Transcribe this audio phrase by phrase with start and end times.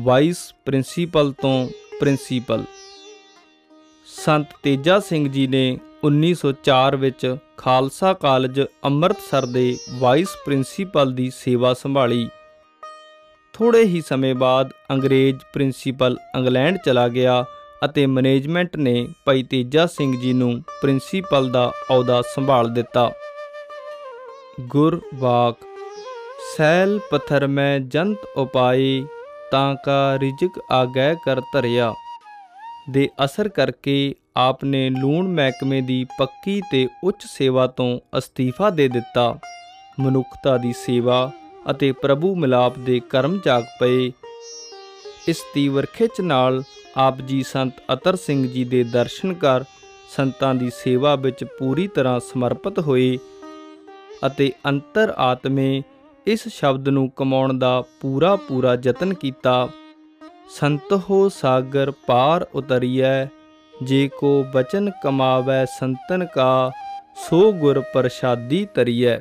[0.00, 1.68] Vice principal ਤੋਂ
[2.00, 2.64] principal.
[4.06, 11.74] ਸੰਤ ਤੇਜਾ ਸਿੰਘ ਜੀ ਨੇ 1904 ਵਿੱਚ ਖਾਲਸਾ ਕਾਲਜ ਅੰਮ੍ਰਿਤਸਰ ਦੇ ਵਾਈਸ ਪ੍ਰਿੰਸੀਪਲ ਦੀ ਸੇਵਾ
[11.74, 12.28] ਸੰਭਾਲੀ।
[13.52, 17.44] ਥੋੜੇ ਹੀ ਸਮੇਂ ਬਾਅਦ ਅੰਗਰੇਜ਼ ਪ੍ਰਿੰਸੀਪਲ ਇੰਗਲੈਂਡ ਚਲਾ ਗਿਆ
[17.84, 23.12] ਅਤੇ ਮੈਨੇਜਮੈਂਟ ਨੇ ਭਾਈ ਤੇਜਾ ਸਿੰਘ ਜੀ ਨੂੰ ਪ੍ਰਿੰਸੀਪਲ ਦਾ ਅਹੁਦਾ ਸੰਭਾਲ ਦਿੱਤਾ।
[24.60, 25.56] ਗੁਰਵਾਕ
[26.56, 29.04] ਸੈਲ ਪਥਰ ਮੈਂ ਜੰਤ ਉਪਾਏ
[29.52, 31.94] ਤਾਂ ਕਾ ਰਿਜਕ ਆਗੈ ਕਰ ਧਰਿਆ।
[32.90, 38.88] ਦੇ ਅਸਰ ਕਰਕੇ ਆਪ ਨੇ ਲੂਣ ਮਹਿਕਮੇ ਦੀ ਪੱਕੀ ਤੇ ਉੱਚ ਸੇਵਾ ਤੋਂ ਅਸਤੀਫਾ ਦੇ
[38.88, 39.38] ਦਿੱਤਾ।
[40.00, 41.30] ਮਨੁੱਖਤਾ ਦੀ ਸੇਵਾ
[41.70, 44.12] ਅਤੇ ਪ੍ਰਭੂ ਮਿਲਾਪ ਦੇ ਕਰਮ ਜਾਗ ਪਏ।
[45.28, 46.62] ਇਸ ਤੀਵਰ ਖਿੱਚ ਨਾਲ
[46.96, 49.64] ਆਪ ਜੀ ਸੰਤ ਅਤਰ ਸਿੰਘ ਜੀ ਦੇ ਦਰਸ਼ਨ ਕਰ
[50.16, 53.18] ਸੰਤਾਂ ਦੀ ਸੇਵਾ ਵਿੱਚ ਪੂਰੀ ਤਰ੍ਹਾਂ ਸਮਰਪਿਤ ਹੋਏ
[54.26, 55.82] ਅਤੇ ਅੰਤਰ ਆਤਮੇ
[56.26, 59.68] ਇਸ ਸ਼ਬਦ ਨੂੰ ਕਮਾਉਣ ਦਾ ਪੂਰਾ ਪੂਰਾ ਯਤਨ ਕੀਤਾ।
[60.50, 63.24] ਸੰਤ ਹੋ ਸਾਗਰ ਪਾਰ ਉਤਰੀਐ,
[63.82, 66.70] ਜੇ ਕੋ ਬਚਨ ਕਮਾਵੈ ਸੰਤਨ ਕਾ,
[67.16, 69.18] ਸੋ ਗੁਰ ਪ੍ਰਸਾਦੀ ਤਰੀਐ।